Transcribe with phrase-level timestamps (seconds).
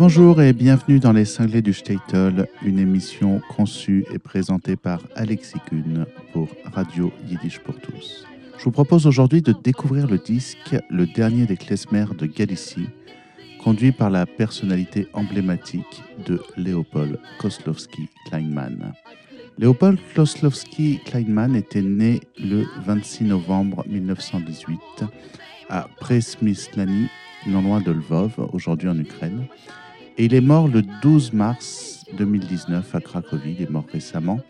[0.00, 5.58] Bonjour et bienvenue dans Les Cinglés du Statel, une émission conçue et présentée par Alexis
[5.68, 8.24] Kuhn pour Radio Yiddish pour tous.
[8.56, 12.88] Je vous propose aujourd'hui de découvrir le disque Le dernier des klezmer de Galicie,
[13.62, 18.94] conduit par la personnalité emblématique de Léopold Koslowski Kleinman.
[19.58, 24.80] Léopold Koslowski Kleinman était né le 26 novembre 1918
[25.68, 27.08] à Presmislani,
[27.46, 29.46] non loin de Lvov, aujourd'hui en Ukraine.
[30.18, 34.40] Et il est mort le 12 mars 2019 à Cracovie, il est mort récemment.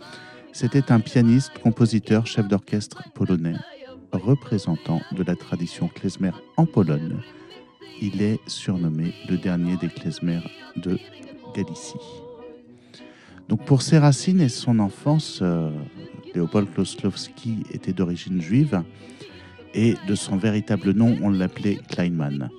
[0.52, 3.54] C'était un pianiste, compositeur, chef d'orchestre polonais,
[4.12, 7.16] représentant de la tradition klezmer en Pologne.
[8.02, 10.40] Il est surnommé le dernier des klezmer
[10.76, 10.98] de
[11.54, 11.94] Galicie.
[13.48, 15.70] Donc pour ses racines et son enfance, euh,
[16.34, 18.82] Léopold Koslowski était d'origine juive
[19.74, 22.50] et de son véritable nom, on l'appelait Kleinman.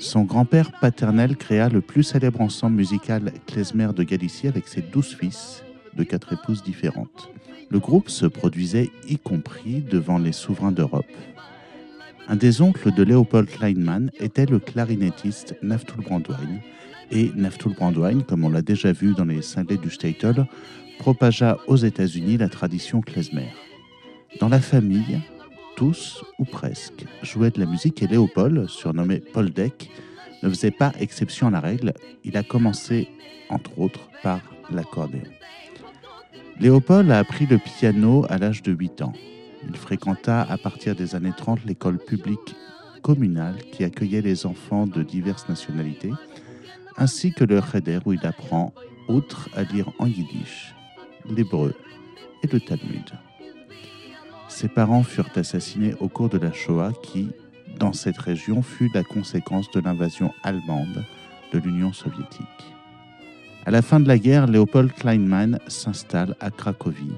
[0.00, 5.14] Son grand-père paternel créa le plus célèbre ensemble musical klezmer de Galicie avec ses douze
[5.14, 5.62] fils
[5.94, 7.28] de quatre épouses différentes.
[7.68, 11.04] Le groupe se produisait y compris devant les souverains d'Europe.
[12.28, 16.60] Un des oncles de Léopold Kleinman était le clarinettiste Naftul Brandwein,
[17.10, 20.46] et Naftul Brandwein, comme on l'a déjà vu dans les cinglés du Statel,
[20.98, 23.52] propagea aux États-Unis la tradition klezmer.
[24.40, 25.20] Dans la famille,
[25.76, 29.90] tous, ou presque, jouaient de la musique et Léopold, surnommé Paul Deck,
[30.42, 31.92] ne faisait pas exception à la règle.
[32.24, 33.08] Il a commencé,
[33.48, 34.40] entre autres, par
[34.70, 35.22] l'accordéon.
[36.58, 39.12] Léopold a appris le piano à l'âge de 8 ans.
[39.66, 42.54] Il fréquenta à partir des années 30 l'école publique
[43.02, 46.12] communale qui accueillait les enfants de diverses nationalités,
[46.96, 48.74] ainsi que le Cheder où il apprend,
[49.08, 50.74] outre à lire en yiddish,
[51.28, 51.74] l'hébreu
[52.42, 53.10] et le Talmud.
[54.60, 57.30] Ses parents furent assassinés au cours de la Shoah qui,
[57.78, 61.02] dans cette région, fut la conséquence de l'invasion allemande
[61.54, 62.74] de l'Union soviétique.
[63.64, 67.16] À la fin de la guerre, Léopold Kleinman s'installe à Cracovie,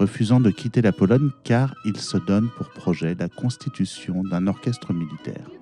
[0.00, 4.92] refusant de quitter la Pologne car il se donne pour projet la constitution d'un orchestre
[4.92, 5.61] militaire.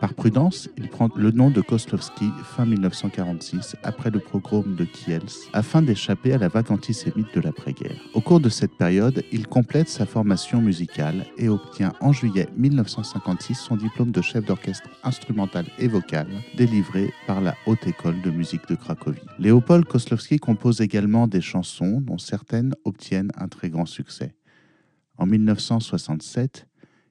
[0.00, 5.48] Par prudence, il prend le nom de Koslowski fin 1946 après le pogrom de Kielce
[5.54, 7.98] afin d'échapper à la vague antisémite de l'après-guerre.
[8.12, 13.54] Au cours de cette période, il complète sa formation musicale et obtient en juillet 1956
[13.54, 16.26] son diplôme de chef d'orchestre instrumental et vocal
[16.58, 19.20] délivré par la Haute École de musique de Cracovie.
[19.38, 24.34] Léopold Koslowski compose également des chansons dont certaines obtiennent un très grand succès.
[25.16, 26.66] En 1967,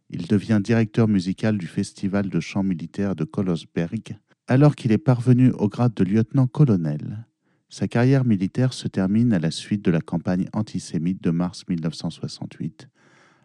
[0.09, 4.17] il devient directeur musical du Festival de chant militaire de Kolosberg.
[4.47, 7.25] Alors qu'il est parvenu au grade de lieutenant-colonel,
[7.69, 12.87] sa carrière militaire se termine à la suite de la campagne antisémite de mars 1968.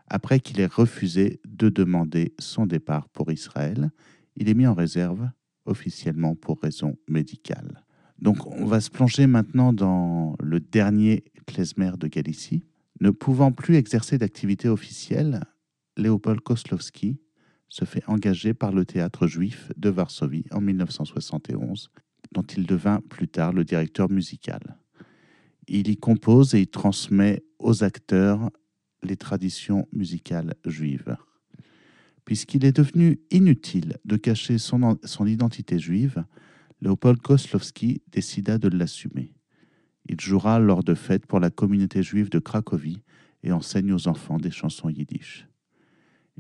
[0.06, 3.90] Après qu'il ait refusé de demander son départ pour Israël,
[4.36, 5.28] il est mis en réserve
[5.64, 7.84] officiellement pour raisons médicales.
[8.18, 12.64] Donc on va se plonger maintenant dans le dernier klezmer de Galicie.
[13.00, 15.40] Ne pouvant plus exercer d'activité officielle,
[16.00, 17.20] Léopold Koslowski
[17.68, 21.90] se fait engager par le théâtre juif de Varsovie en 1971,
[22.32, 24.78] dont il devint plus tard le directeur musical.
[25.68, 28.50] Il y compose et y transmet aux acteurs
[29.02, 31.16] les traditions musicales juives.
[32.24, 36.24] Puisqu'il est devenu inutile de cacher son, identité juive,
[36.80, 39.34] Léopold Koslowski décida de l'assumer.
[40.08, 43.02] Il jouera lors de fêtes pour la communauté juive de Cracovie
[43.42, 45.46] et enseigne aux enfants des chansons yiddish.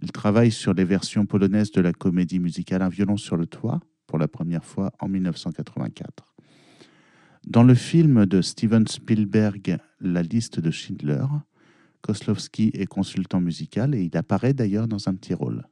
[0.02, 3.80] Il travaille sur les versions polonaises de la comédie musicale Un violon sur le toit
[4.06, 6.34] pour la première fois en 1984.
[7.46, 11.24] Dans le film de Steven Spielberg La liste de Schindler,
[12.00, 15.64] Koslowski est consultant musical et il apparaît d'ailleurs dans un petit rôle.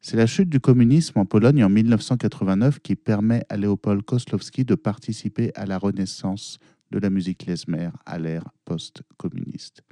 [0.00, 4.74] C'est la chute du communisme en Pologne en 1989 qui permet à Léopold Koslowski de
[4.74, 6.58] participer à la renaissance
[6.90, 9.82] de la musique klezmer à l'ère post-communiste.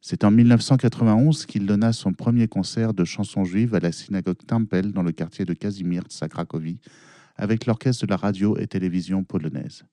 [0.00, 4.92] C'est en 1991 qu'il donna son premier concert de chansons juives à la synagogue Tempel
[4.92, 6.78] dans le quartier de Kazimierz à Cracovie,
[7.36, 9.84] avec l'orchestre de la radio et télévision polonaise.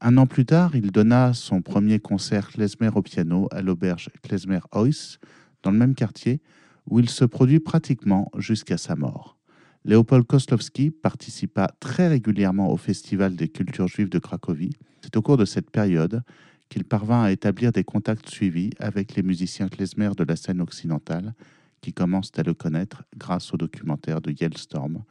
[0.00, 4.60] Un an plus tard, il donna son premier concert klezmer au piano à l'auberge Klezmer
[4.74, 5.18] Heus,
[5.62, 6.40] dans le même quartier,
[6.86, 9.36] où il se produit pratiquement jusqu'à sa mort.
[9.84, 14.76] Léopold Koslowski participa très régulièrement au Festival des cultures juives de Cracovie.
[15.02, 16.22] C'est au cours de cette période
[16.68, 21.34] qu'il parvint à établir des contacts suivis avec les musiciens klezmer de la scène occidentale,
[21.80, 25.04] qui commencent à le connaître grâce au documentaire de Yellstorm.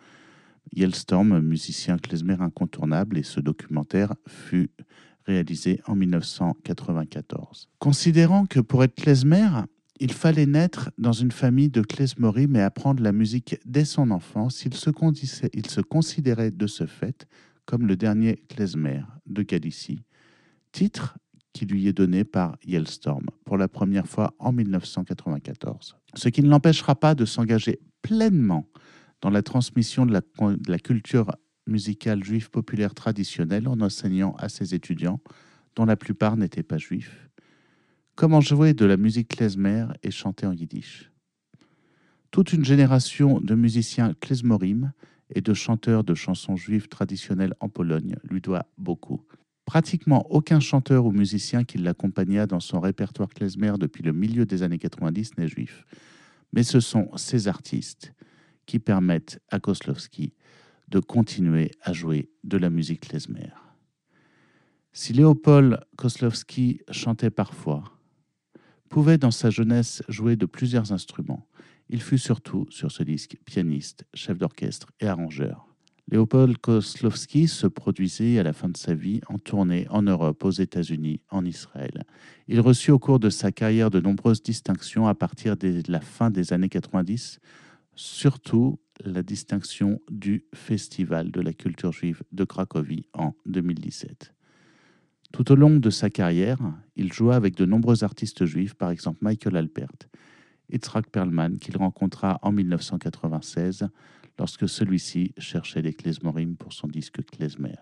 [0.73, 4.69] Yellstorm, musicien klezmer incontournable, et ce documentaire fut
[5.25, 7.69] réalisé en 1994.
[7.79, 9.47] Considérant que pour être klezmer,
[9.99, 14.63] Il fallait naître dans une famille de klezmorim et apprendre la musique dès son enfance.
[14.63, 14.91] Il se,
[15.53, 17.27] il se considérait de ce fait
[17.65, 20.03] comme le dernier klezmer de Galicie,
[20.71, 21.17] titre
[21.57, 25.95] qui lui est donné par Yellstorm pour la première fois en 1994.
[26.13, 28.69] Ce qui ne l'empêchera pas de s'engager pleinement
[29.21, 31.31] dans la transmission de la, de la culture
[31.65, 35.19] musicale juive populaire traditionnelle en enseignant à ses étudiants,
[35.75, 37.27] dont la plupart n'étaient pas juifs,
[38.13, 41.11] comment jouer de la musique klezmer et chanter en yiddish.
[42.29, 44.91] Toute une génération de musiciens klezmorim
[45.33, 49.23] et de chanteurs de chansons juives traditionnelles en Pologne lui doit beaucoup.
[49.67, 54.63] Pratiquement aucun chanteur ou musicien qui l'accompagna dans son répertoire klezmer depuis le milieu des
[54.63, 55.85] années 90 n'est juif.
[56.53, 58.13] Mais ce sont ces artistes
[58.65, 60.33] qui permettent à Koslowski
[60.87, 63.51] de continuer à jouer de la musique klezmer.
[64.93, 67.83] Si Léopold Koslowski chantait parfois,
[68.87, 71.45] pouvait dans sa jeunesse jouer de plusieurs instruments,
[71.89, 75.66] il fut surtout sur ce disque pianiste, chef d'orchestre et arrangeur.
[76.09, 80.51] Léopold Koslowski se produisait à la fin de sa vie en tournée en Europe, aux
[80.51, 82.03] États-Unis, en Israël.
[82.47, 86.29] Il reçut au cours de sa carrière de nombreuses distinctions à partir de la fin
[86.29, 87.39] des années 90,
[87.95, 94.33] surtout la distinction du Festival de la culture juive de Cracovie en 2017.
[95.33, 96.59] Tout au long de sa carrière,
[96.95, 99.91] il joua avec de nombreux artistes juifs, par exemple Michael Alpert,
[100.71, 103.89] Yitzhak Perlman, qu'il rencontra en 1996
[104.37, 107.75] lorsque celui-ci cherchait les klezmorim pour son disque klezmer.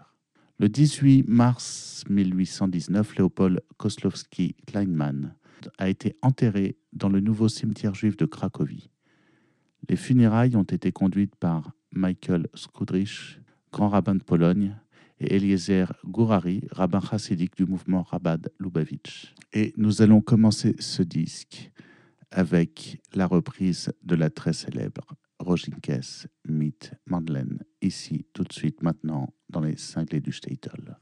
[0.58, 5.36] Le 18 mars 1819, Léopold Koslowski Kleinman
[5.78, 8.90] a été enterré dans le nouveau cimetière juif de Cracovie.
[9.90, 13.40] Les funérailles ont été conduites par Michael Skudrich,
[13.72, 14.78] grand rabbin de Pologne,
[15.20, 19.34] et Eliezer Gourari, rabbin chassidique du mouvement Rabad Lubavitch.
[19.54, 21.72] Et nous allons commencer ce disque
[22.32, 29.34] avec la reprise de la très célèbre Rojinkes Meet Madeleine, ici tout de suite maintenant
[29.50, 30.98] dans les cinglés du Statel.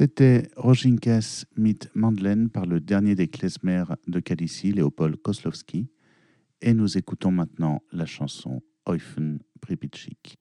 [0.00, 5.90] C'était Rojinkas mit Mandlen par le dernier des klezmer de Kalissi, Léopold Koslowski.
[6.62, 10.38] Et nous écoutons maintenant la chanson Eufen Pripitschik.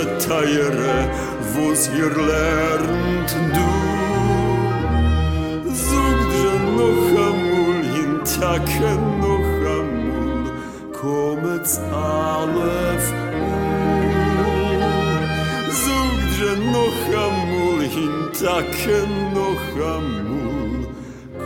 [0.00, 1.08] Je teiere,
[1.54, 3.70] wo's ihr lernt du.
[5.88, 10.42] Zogt je noch amul, in Tage noch amul,
[11.00, 13.06] komet's alef
[16.38, 19.00] je noch amul, in Tage
[19.34, 20.86] noch amul,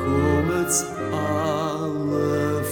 [0.03, 0.79] komet's
[1.13, 2.71] alef.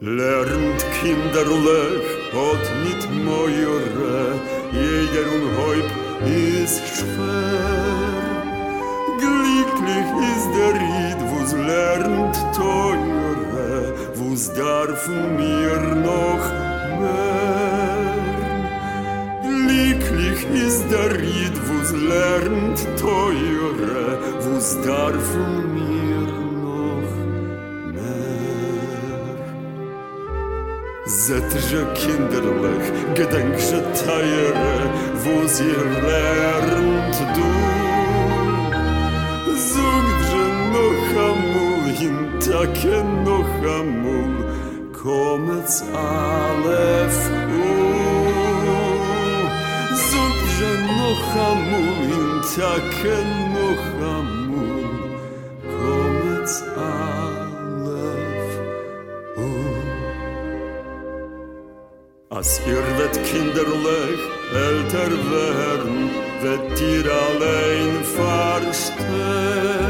[0.00, 4.40] Lernt kinderlich hat mit Mojore,
[4.72, 5.90] jeder und Häub
[6.24, 8.42] ist schwer.
[9.18, 16.44] Glücklich ist der Ried, wo's lernt teure, wo's darf mir noch
[17.00, 18.14] mehr.
[19.42, 25.34] Glücklich ist der Ried, wo's lernt teure, wo's darf
[25.74, 26.31] mir
[31.32, 31.50] noch mehr.
[31.52, 34.90] Zet je kinderlich, gedenk je teiere,
[35.24, 37.52] wo sie lernt du.
[40.32, 44.34] Je noch amul, hintake noch amul,
[45.02, 47.72] komets alef u.
[50.58, 53.16] Je noch amul, hintake
[53.54, 54.41] noch amul,
[62.42, 64.20] Als ihr wird kinderlich
[64.52, 69.81] älter werden, wird ihr allein verstehen,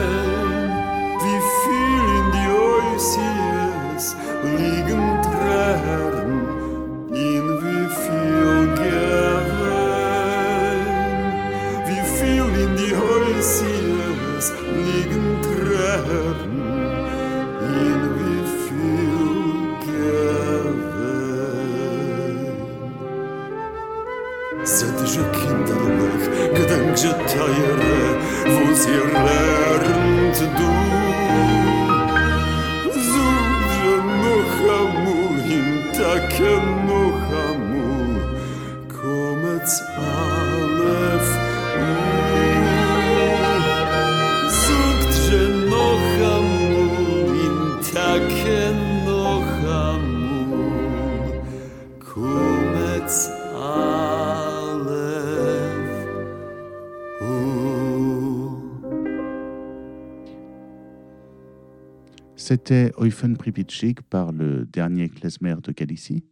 [62.53, 66.23] C'était Eufen Pripitschik par le dernier klezmer de Galicie.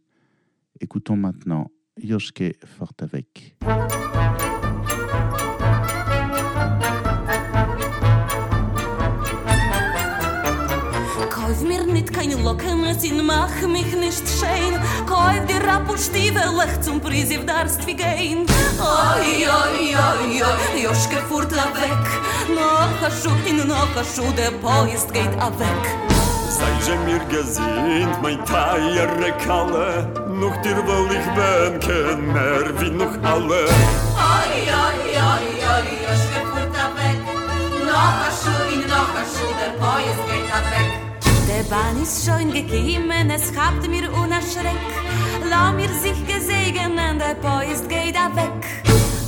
[0.79, 3.55] Écoutons maintenant Joschke Fortavec.
[27.05, 33.63] Mir gesinnt, mein teiere Kalle, noch dir will ich wenken, mehr wie noch alle.
[33.65, 34.53] Oi,
[34.85, 34.99] oi,
[35.31, 37.21] oi, oi, Joschke fuhrt er weg.
[37.85, 40.89] Noch a Schuh, in noch a Schuh, der Poist geht er weg.
[41.47, 44.89] Der Bahn ist schon gekommen, es habt mir unerschreck.
[45.49, 48.61] La mir sich gesegnen, der Poist geht er weg.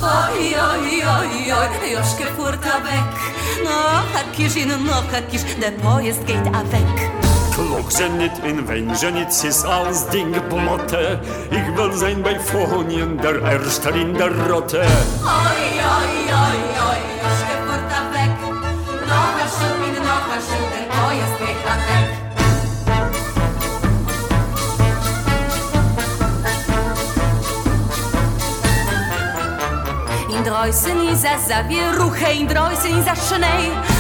[0.01, 3.13] Oi, oi, oi, oi, Joschke fuhrt weg.
[3.63, 7.12] Noch a Kisch, in noch a Kisch, der Poist geht weg.
[7.55, 11.19] klokże niet in węże, nic is als ding blotte.
[11.49, 14.79] Ik wil zijn bij Fonien, der eerste in der Rotte.
[14.79, 15.63] Oj,
[15.97, 16.57] oj, oj,
[16.89, 18.31] oj, jeszcze portawek,
[19.07, 22.23] nowa szupin, nowa szuter, to jest piechnatek.
[30.29, 33.92] In dreußen is a zawieruche, in dreußen is.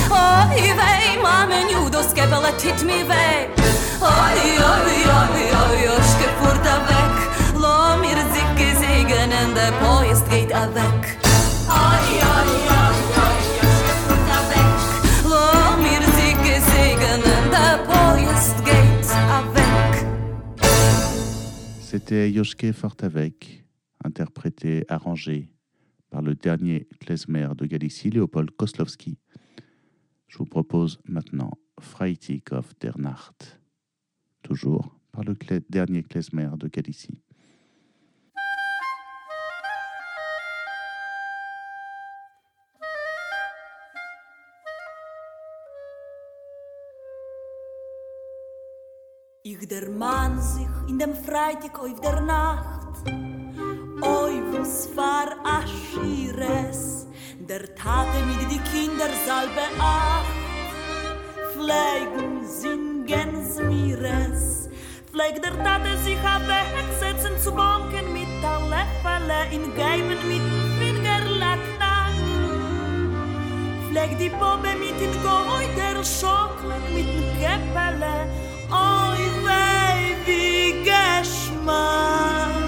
[21.81, 23.63] C'était Joschke Fortavec,
[24.03, 25.49] interprété, arrangé
[26.09, 29.17] par le dernier klezmer de Galicie, Léopold Koslowski.
[30.33, 33.61] Je vous propose maintenant Freitag of der Nacht,
[34.41, 35.35] toujours par le
[35.69, 37.21] dernier klezmer de Galicie.
[49.43, 53.07] Ich der Mann sich in dem Freitag auf der Nacht
[54.01, 57.05] Oi, was war Aschires?
[57.49, 60.25] Der Tate mit die Kinder salbe acht
[61.51, 64.69] Pflegen, singen, smires
[65.11, 70.71] Pfleg der Tate sich a wegsetzen zu bonken Mit der Läppele in Geimen mit dem
[70.79, 72.15] Fingerlacknack
[73.89, 78.15] Pfleg die Bobbe mit den Geuter Schokolad mit dem Käppele.
[78.71, 82.62] Oi wei wie Geschmack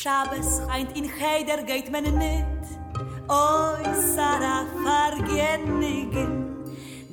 [0.00, 2.64] Se is Schabes, eint in Heider geht men nit.
[3.28, 3.84] Oi,
[4.14, 6.56] Sarah, vergenigen.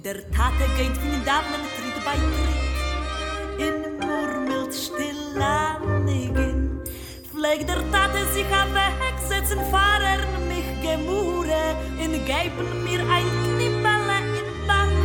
[0.04, 3.68] Der Tate geht den Damen, tritt bei Tritt.
[3.68, 6.82] In murmelt still anigen.
[7.30, 11.76] Pfleg der Tate sich a wegsetzen, fahren mich gemure.
[12.00, 14.98] In geben mir ein Knippele in Bach.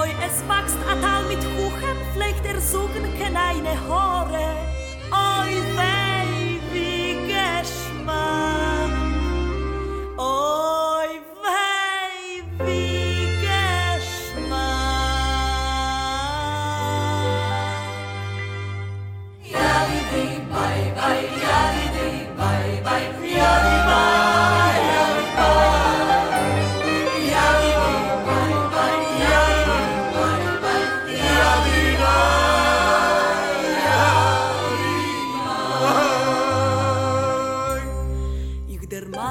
[0.00, 4.71] Oi, es wächst a Tal mit Kuchen, pflegt er suchen keine Hore.
[5.12, 8.92] oi sei wie geschmack
[10.18, 10.51] oh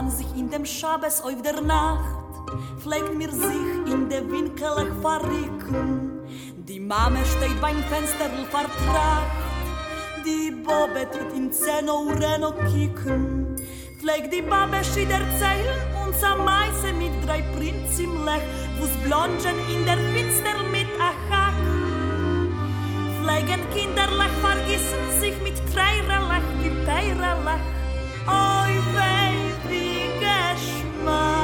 [0.02, 2.16] Mann sich in dem Schabes auf der Nacht
[2.80, 6.22] Pflegt mir sich in der Winkelech verricken
[6.58, 9.32] Die Mame steht beim Fenster vertracht
[10.26, 13.56] Die Bobe tut in Zeno Ureno kicken
[14.00, 18.48] Pflegt die Babe schied erzählen Uns am Meise mit drei Prinz im Lech
[18.80, 21.54] Wo's blongen in der Finster mit Achak
[23.20, 27.62] Pflegen Kinderlach vergissen sich mit Treirelach wie Peirelach
[28.28, 29.91] Oi, wei,
[31.02, 31.41] my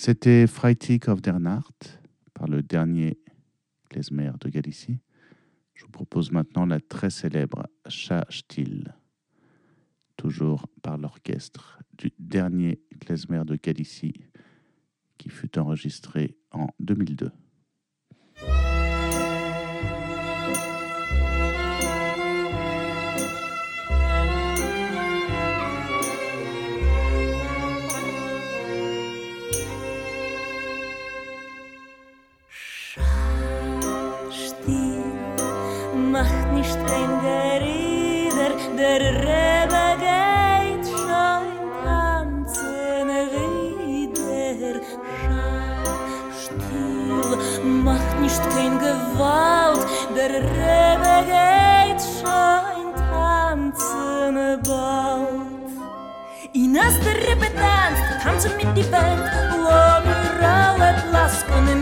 [0.00, 2.00] C'était Freitag of der Nacht
[2.32, 3.18] par le dernier
[3.90, 5.00] klezmer de Galicie.
[5.74, 8.94] Je vous propose maintenant la très célèbre Stil,
[10.16, 14.14] toujours par l'orchestre du dernier klezmer de Galicie
[15.18, 17.32] qui fut enregistré en 2002.
[50.28, 55.30] Verewigheid scheint am Zimmerbald.
[56.52, 59.22] Ines der Rippe tanzt, tanzen mit die Band,
[59.54, 61.78] ohne Rolle blass, können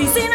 [0.00, 0.27] If he's in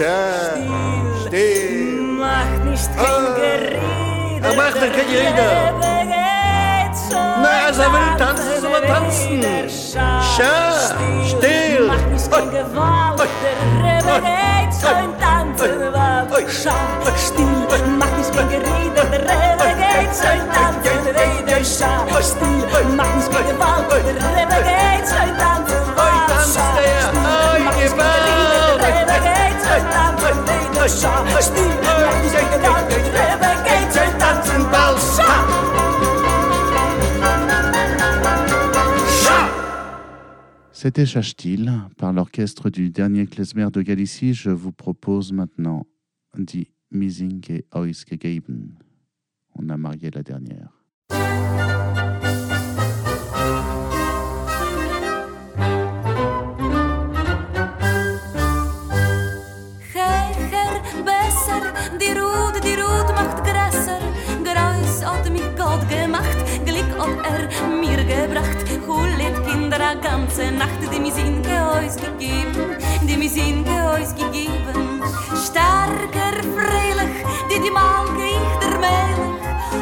[0.00, 0.39] Yeah.
[4.80, 5.72] dachte jeder.
[7.42, 9.42] Na, also will tanzen, so mal tanzen.
[10.36, 10.72] Schau,
[11.26, 11.90] still.
[16.62, 16.72] Schau,
[17.16, 17.46] still,
[17.98, 23.44] mach nicht kein Gerede, der Rewe geht schon tanzen, stil, schau, still, mach nicht von
[23.46, 27.08] Gewalt, der Rewe geht schon tanzen, still macht der,
[27.52, 29.16] oi, Gewalt, der Rewe
[29.60, 33.59] soll tanzen, Rede, schau, still, mach nicht kein Gewalt, der Rewe
[40.72, 44.32] C'était Chachtil par l'orchestre du dernier klezmer de Galicie.
[44.32, 45.86] Je vous propose maintenant
[46.38, 48.78] Die Misinge Ausgegeben.
[49.56, 50.70] On a marié la dernière.
[68.10, 68.60] Gebracht.
[68.86, 75.02] Hullet Kinder a ganze Nacht, die mir sind geäus gegeben, die mir sind geäus gegeben.
[75.46, 77.14] Starker, freilich,
[77.50, 79.38] die die Malke ich der Melech.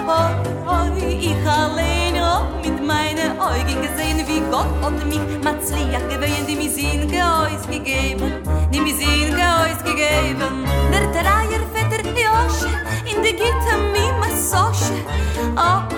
[0.07, 0.31] Oh,
[0.73, 6.57] oh, ich allein, oh, mit meinen Augen gesehen, wie Gott hat mich Matzliach gewöhnt, die
[6.57, 8.33] mir sind geäus gegeben,
[8.73, 10.55] die mir sind geäus gegeben.
[10.93, 12.71] Der Dreier Vetter Josche,
[13.11, 14.95] in de Gitte mi Massosche,
[15.57, 15.98] ob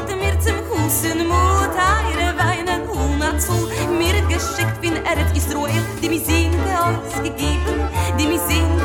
[0.90, 3.52] Menschen mut heire weinen und zu.
[3.96, 7.76] Mir geschickt bin er Israel die mir sind ausgegeben
[8.18, 8.79] die mir sind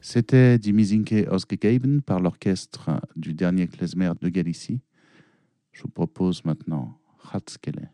[0.00, 1.28] C'était Die Misinke
[2.00, 4.80] par l'orchestre du dernier klezmer de Galicie.
[5.72, 6.98] Je vous propose maintenant
[7.30, 7.90] Hatskele.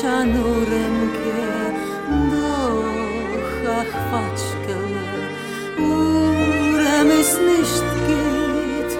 [0.00, 1.46] shanurem ke
[2.32, 5.10] doch achvatschkele
[5.90, 8.92] urem is nicht geht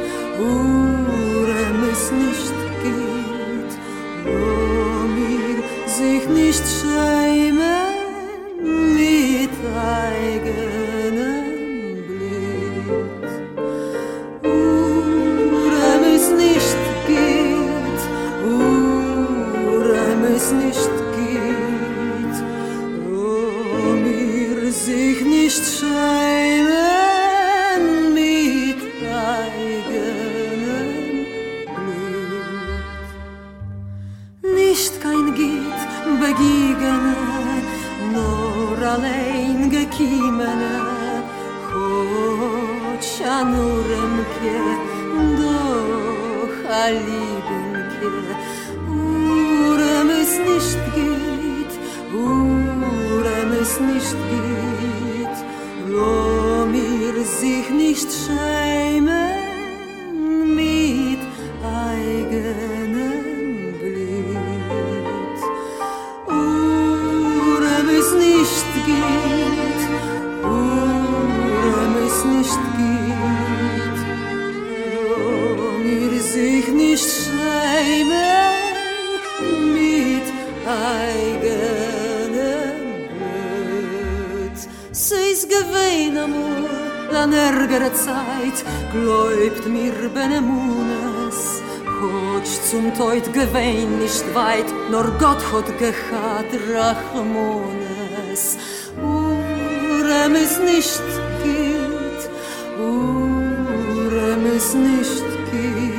[93.88, 98.56] gewähn nicht weit, nur Gott hat gehad Rachmones.
[99.00, 101.02] Urem es nicht
[101.42, 102.30] geht,
[102.78, 105.97] Urem es nicht geht,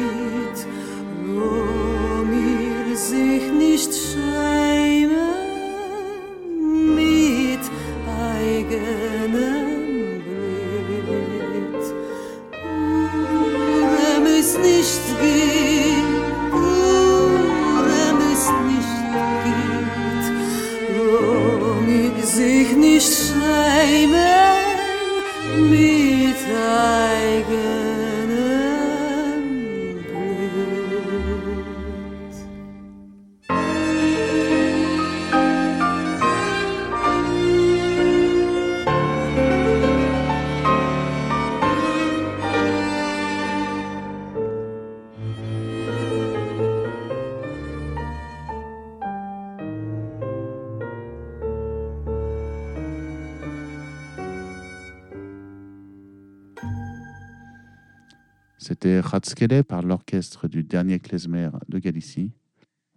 [59.10, 62.32] C'était Ratskele par l'orchestre du dernier klezmer de Galicie.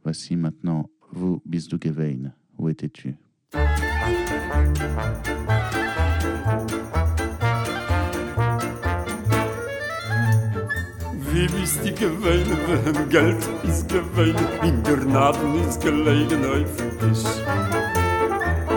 [0.05, 2.35] Voici maintenant vous, Bisdugevein.
[2.59, 3.17] Où étais-tu?
[11.33, 17.62] Wie bist du gewesen, wenn Geld ist gewesen, in der Naden ist gelegen auf dem.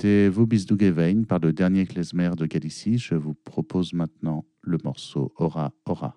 [0.01, 2.99] C'était vous, Bisdugevein par le dernier klezmer de Galicie.
[2.99, 6.15] Je vous propose maintenant le morceau Ora Ora.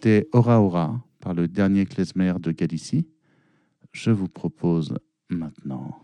[0.00, 3.08] C'était Ora Ora par le dernier klezmer de Galicie.
[3.90, 4.94] Je vous propose
[5.28, 6.00] maintenant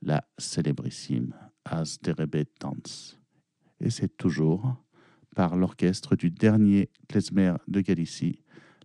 [0.00, 1.34] la célébrissime
[1.66, 3.20] As Derebet Dance.
[3.80, 4.82] Et c'est toujours
[5.34, 8.40] par l'orchestre du dernier klezmer de Galicie,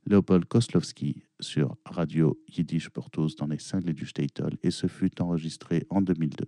[0.06, 4.58] Leopold Koslowski, sur Radio Yiddish pour dans les cinglés du Statel.
[4.62, 6.48] Et ce fut enregistré en 2002.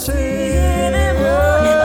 [0.00, 1.16] kasseren.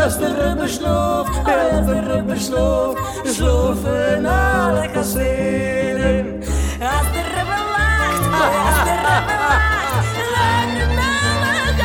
[0.03, 6.43] Als de rubber sloof, als de rubber sloof, sloven alle kasseren.
[6.79, 9.97] Als de rubber lacht, als de rubber lacht,
[10.33, 11.19] lachen alle lachen
[11.57, 11.83] alle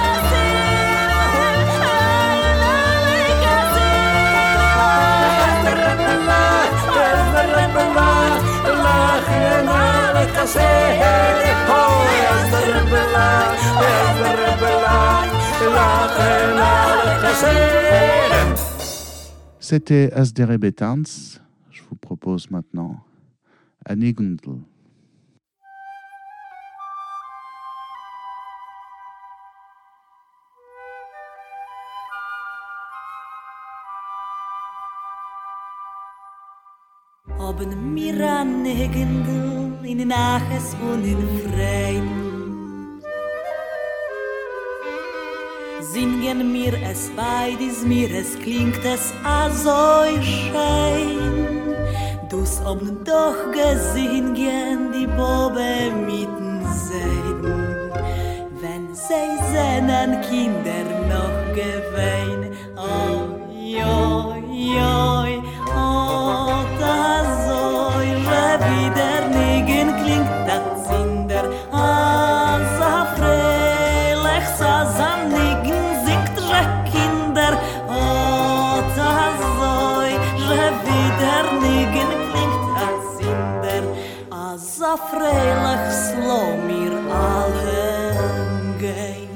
[4.86, 6.72] Als de rubber lacht,
[7.06, 8.42] als de rubber lacht,
[8.84, 11.56] lachen alle kasseren.
[11.70, 14.79] Hoi, als de rubber lacht, als de rubber.
[19.70, 21.38] C'était Asdere Betans.
[21.70, 23.04] Je vous propose maintenant
[23.84, 24.58] Anigundl.
[37.38, 42.29] Haben mir an Hegendel in den Aches und in Freien.
[45.82, 51.74] Singen mir es beides, mir es klingt es a so schein.
[52.28, 57.90] Dus haben doch gesehen die Bobe mitten Seiden.
[58.60, 65.42] Wenn sie seinen Kinder noch gewein, oh, joi, joi,
[65.74, 67.60] oh, da so,
[68.68, 69.79] wieder nigen
[84.90, 87.90] so freilich, slow mir alle
[88.80, 89.30] gein.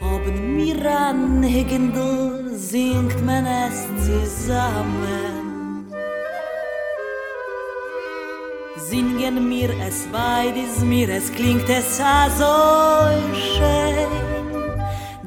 [0.00, 5.86] Oben mir an Hegendl singt man es zusammen.
[8.76, 12.56] Singen mir es beides, mir es klingt es a so
[13.48, 14.12] schön.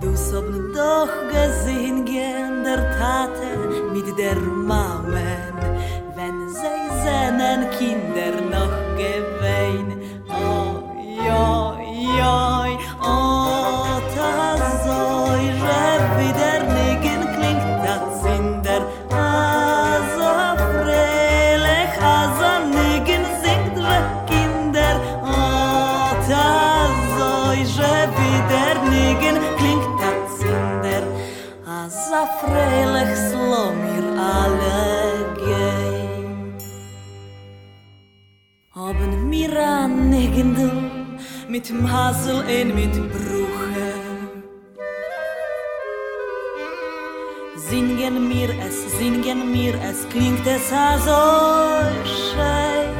[0.02, 3.52] Du sobn doch gesehen gern der Tate
[3.94, 5.54] mit der Mammen,
[6.16, 8.15] wenn sie seinen Kinder
[41.66, 43.94] mit dem Hasel und mit Bruche.
[47.56, 51.24] Singen mir es, singen mir es, klingt es so
[52.06, 52.92] schön.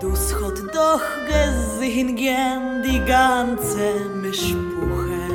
[0.00, 5.26] Dus hat doch gesehen gern die ganze Mischpuche.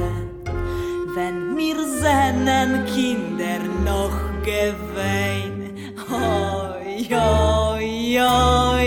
[1.15, 5.75] Wenn mir seinen Kinder noch gewein,
[6.11, 8.80] oi, oi, oi,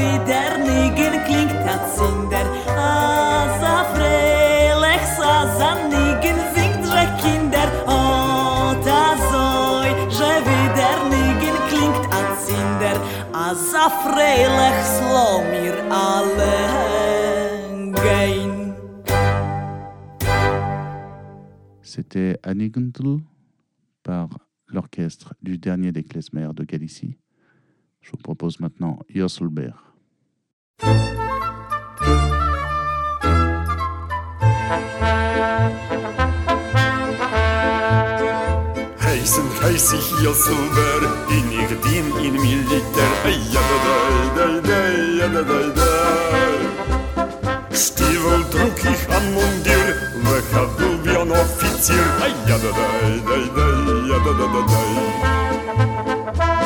[0.00, 2.46] je wieder nigen klingt das Zinder,
[2.76, 12.96] asa freilich, asa nigen singt je Kinder, ot azoi, je wieder nigen klingt das Zinder,
[13.32, 16.80] asa freilich, slow mir alle.
[21.82, 23.18] C'était Anigundl
[24.04, 24.28] par
[24.68, 27.18] l'orchestre du dernier des klezmer de Galicie.
[28.00, 29.89] Je vous propose maintenant Josselberg.
[39.02, 42.80] Heißen heiß ich Josuber, in ich dien in Militär.
[43.52, 43.66] Ja, da,
[44.36, 44.78] da, da, da,
[45.18, 45.90] ja, da, da, da.
[48.90, 49.94] sich am Mundir,
[50.78, 51.96] will wie ein Offizier.
[52.48, 52.86] Ja, da, da,
[53.26, 53.68] da, da,
[54.08, 56.09] da, da, da, da.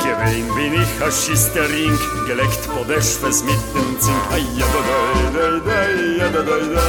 [0.04, 4.22] Gewein bin ich a Schistering, geleckt po Deschwes mit dem Zink.
[4.30, 4.80] Ay, ja, da,
[5.32, 5.80] da, da,
[6.18, 6.88] ja, da, da, da.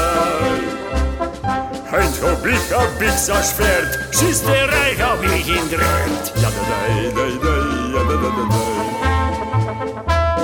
[1.91, 6.26] Heint hab ich a Bixer Schwert, Schisterei hab ich in Dreht.
[6.41, 6.80] Ja, da, da,
[7.16, 7.55] da, da,
[7.95, 8.63] ja, da, da, da, da.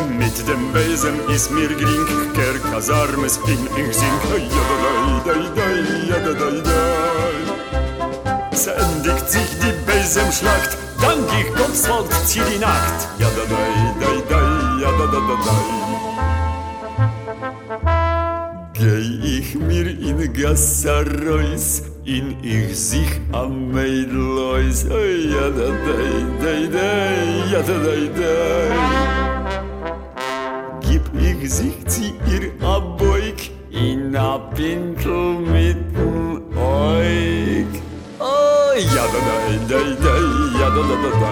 [0.07, 4.17] Mit dem Besen is mir gring, ker Kasarmes in ich sing.
[4.32, 4.65] Ja,
[5.26, 5.67] da, da, da, da,
[6.09, 6.82] ja, da, da, da.
[8.55, 10.72] Sendigt sich die Besenschlacht,
[11.02, 13.08] dank ich Gottswald zieh die Nacht.
[13.20, 13.58] Ja, da, da,
[14.02, 14.41] da, da,
[14.82, 15.56] ja, da, da, da, da.
[18.74, 19.04] Geh
[19.38, 24.86] ich mir in Gassarois, in ich sich am Mädlois.
[24.89, 25.95] Oh, ja, da, da,
[26.41, 26.89] da, da,
[27.52, 28.34] ja, da, da, da.
[30.82, 33.39] Gib ich sich zu ihr a Beug,
[33.72, 37.30] in a Pintel mitten Eug.
[38.74, 39.36] Ja, da, da,
[39.67, 40.13] da, da,
[40.59, 41.32] ja, da, da, da, da.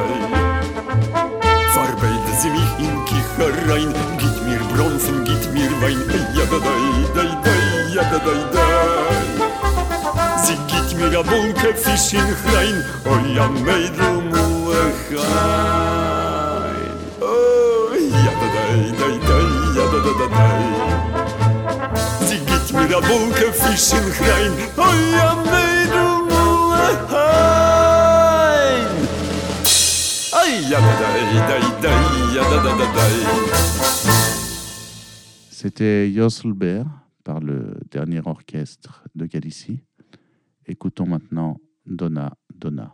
[1.73, 6.03] Verbeide sie mich in Kicherein, gib mir Bronzen, gib mir Wein,
[6.35, 6.73] ja, da, da,
[7.15, 7.53] da, da,
[7.95, 8.65] ja, da, da, da.
[10.43, 15.29] Sie gibt mir a Bunke Fisch in Chrein, oh, ja, Mädel, Mulechain.
[17.21, 18.63] Oh, ja, da, da,
[18.99, 19.37] da, da,
[19.77, 20.47] ja, da, da, da, da.
[22.27, 27.28] Sie gibt mir a Bunke Fisch in Chrein, oh, ja, Mädel, Mulechain.
[35.49, 36.85] C'était Josselbert
[37.23, 39.81] par le dernier orchestre de Galicie.
[40.67, 42.93] Écoutons maintenant Donna Donna.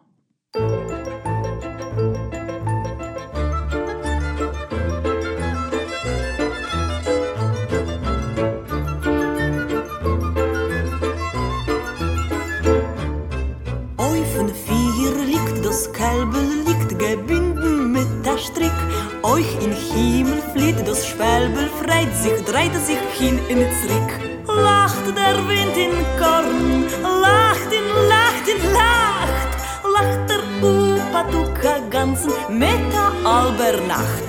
[19.36, 24.12] Euch in Himmel flieht das Schwalbel, freit sich, dreht sich hin in zurück.
[24.48, 26.86] Lacht der Wind in Korn,
[27.22, 29.52] lacht in, lacht in, lacht.
[29.94, 34.28] Lacht der Upatuka ganzen mit der Albernacht.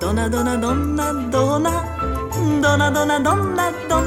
[0.00, 1.82] Donna, donna, donna, donna,
[2.62, 4.02] donna, donna, donna, donna.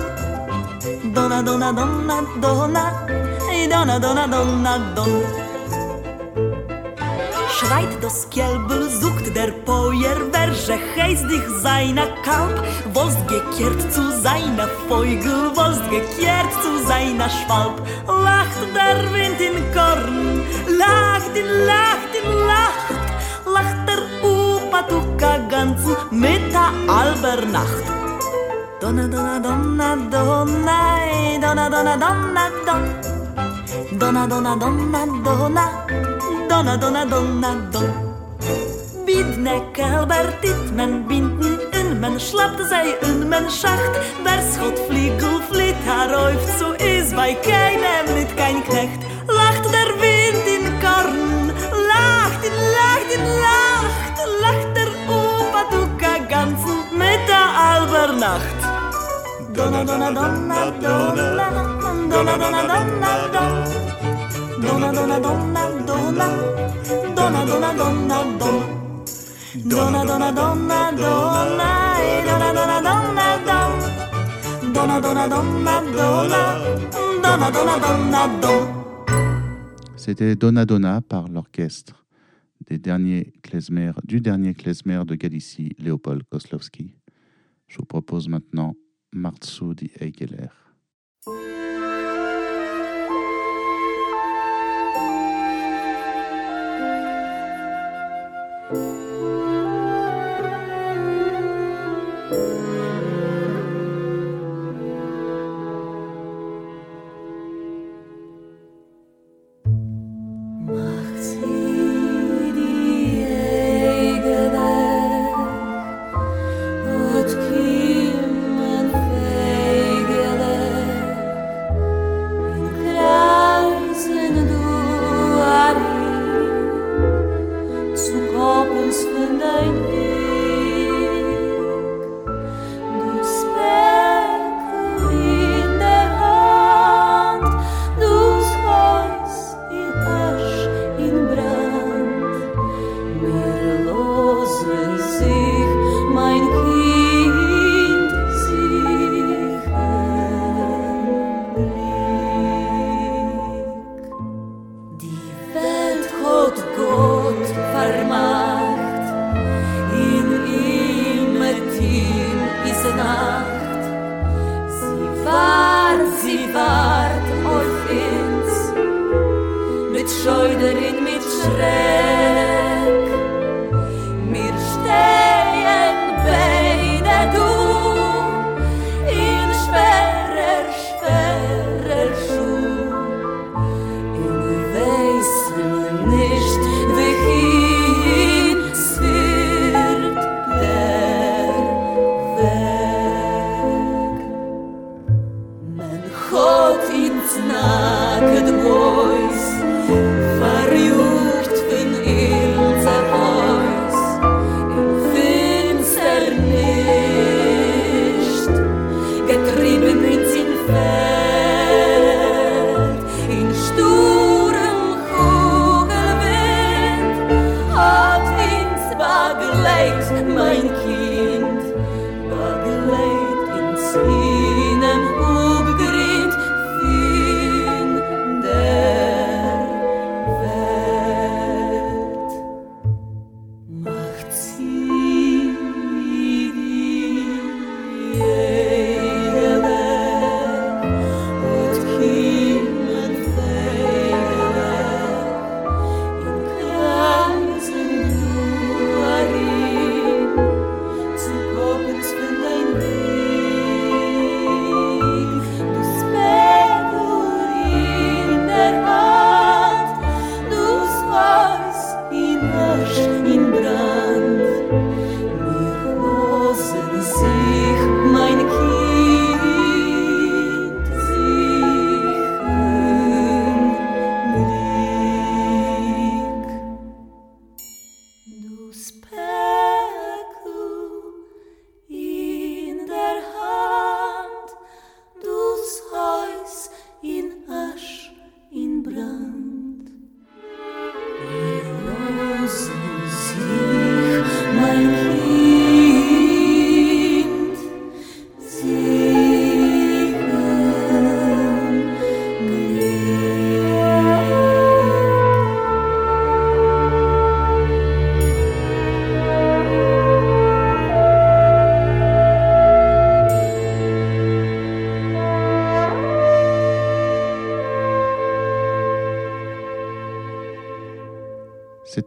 [1.13, 3.07] Donna, donna, donna, donna,
[3.47, 5.40] hey, donna, donna, donna, don.
[7.61, 14.67] Schreit das Kälbel, sucht der Poier, welche heißt dich seiner Kalb, wollst gekehrt zu seiner
[14.87, 17.77] Vogel, wollst gekehrt zu seiner Schwalb.
[18.07, 20.41] Lacht der Wind in Korn,
[20.75, 22.89] lacht in, lacht in, lacht,
[23.45, 27.85] lacht der Upatuka ganzen mit der Albernacht.
[28.79, 33.99] Donna, donna, donna, donna, eh, donna, donna, donna, don.
[33.99, 36.10] Donna, donna, donna,
[36.51, 37.91] donna, donna, donna, donna, don.
[39.05, 42.97] Biedne Kelber, dit men binden in men schlapt zij
[43.27, 43.93] men schacht.
[44.23, 49.01] Der schot vliegel fliet haar zo is bij keinem niet kein knecht.
[49.27, 51.51] Lacht der wind in korn,
[51.91, 53.09] lacht in, lacht
[53.45, 58.59] lacht, lacht der Opa Duka ganzen mit der Albernacht.
[59.53, 61.45] Donna, donna, donna, donna, donna,
[62.09, 63.51] donna, donna, donna.
[64.61, 66.51] Donna, donna, donna, donna, donna, donna, eh.
[79.97, 82.05] C'était Donna Donna par l'orchestre
[82.67, 86.95] des derniers klezmer, du dernier klezmer de Galicie, Léopold Koslowski.
[87.67, 88.75] Je vous propose maintenant
[89.13, 89.91] Marzu die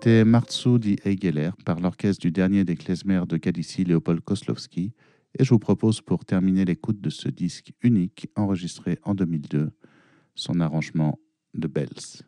[0.05, 4.93] C'était Marzu di Eigeler par l'orchestre du dernier des klezmers de Galicie, Léopold Koslowski,
[5.39, 9.71] et je vous propose pour terminer l'écoute de ce disque unique enregistré en 2002,
[10.35, 11.19] son arrangement
[11.55, 12.23] de Bells.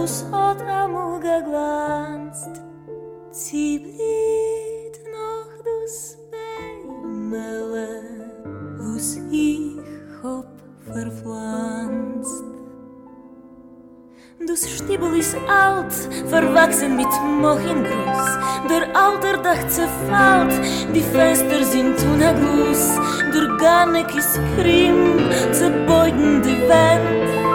[0.00, 2.54] fus hat amol geglanzt
[3.40, 5.96] zi blit noch dus
[6.32, 7.90] beimele
[8.78, 9.76] wus ich
[10.22, 10.48] hob
[10.92, 12.44] verpflanzt
[14.48, 15.92] Dus Stiebel is alt,
[16.32, 18.28] verwachsen mit Moch in Gruß.
[18.70, 20.54] Der alter Dach zerfällt,
[20.94, 22.84] die Fenster sind unagruß.
[23.34, 25.18] Der Ganek is krim,
[25.52, 27.49] zerbeugen die Wand.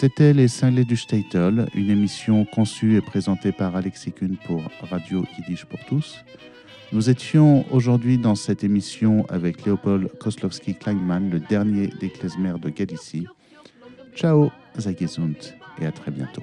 [0.00, 5.24] C'était Les Cinglés du Statel, une émission conçue et présentée par Alexis Kuhn pour Radio
[5.36, 6.18] Yiddish pour tous.
[6.92, 12.68] Nous étions aujourd'hui dans cette émission avec Léopold Koslowski Kleinman, le dernier des klezmers de
[12.68, 13.26] Galicie.
[14.14, 15.34] Ciao, Zagesund
[15.80, 16.42] et à très bientôt.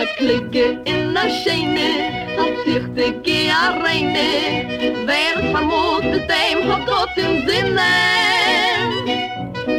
[0.00, 1.90] a klicke in a scheine,
[2.42, 7.92] a fichte ge a reine, wer vermut mit dem hat Gott im Sinne.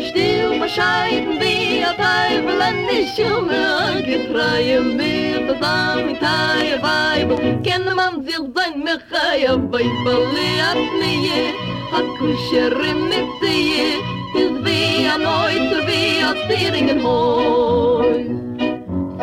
[0.07, 7.95] Stil bescheiden wie a Teufel an die Schumme, a getreue mir zusammen, teue Weibel, kenne
[7.95, 10.21] man sich sein Mechai, a Weibel,
[10.69, 11.49] a nie,
[11.97, 13.97] a Kuschere mit Tie,
[14.41, 18.50] is wie a Neuter, wie a Zieringen hoi.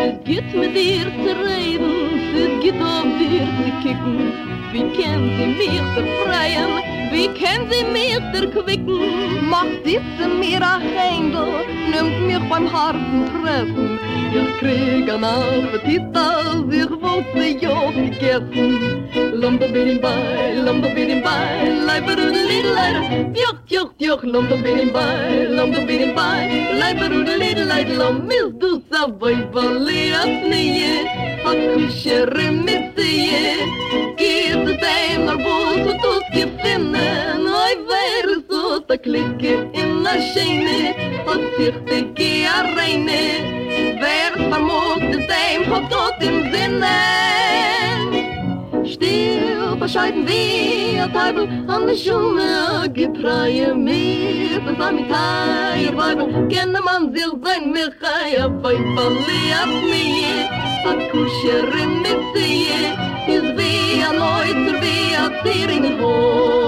[0.01, 1.91] Es geht mit dir zu reden
[2.33, 4.33] Es geht auf dir zu kicken.
[4.71, 6.71] Wie kennt sie mich zu freien
[7.11, 13.25] Wie kennt sie mich zu quicken Macht diese mir a Händel Nimmt mich beim harten
[13.43, 13.99] Treffen
[14.29, 18.79] ieder kreeg een appetit als er wordt zich opgegeten.
[19.33, 23.35] Lomberbiddingbaai, lomberbiddingbaai, lijperoedeliedelijd.
[23.35, 27.97] Tjoch, tjoch, tjoch, lomberbiddingbaai, lomberbiddingbaai, lijperoedeliedelijd.
[27.97, 30.95] Lommils doet sa voj balleasnije,
[31.45, 33.57] hat kusjere misseje.
[34.17, 40.07] Kese deg når bås, og toske finnen, og i været så a er klicke in
[40.07, 40.95] a scheine
[41.31, 43.23] und sich de kia reine
[44.01, 46.99] wer vermut de dem hat tot im sinne.
[48.93, 57.13] Still bescheiden wir, teibel an de schume gepreie mir was am teir weibel kenne man
[57.15, 60.41] sich sein mir chaya bei er verliert mir.
[60.91, 62.69] A kusher in mit sie
[63.35, 66.68] is wie a neuter wie a tiering hoch